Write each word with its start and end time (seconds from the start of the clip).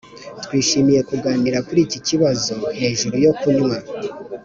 twishimiye 0.43 1.01
kuganira 1.09 1.57
kuri 1.67 1.79
iki 1.85 1.99
kibazo 2.07 2.55
hejuru 2.79 3.15
yo 3.25 3.31
kunywa. 3.39 3.77